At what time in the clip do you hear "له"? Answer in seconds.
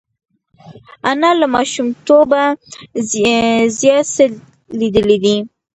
1.39-1.47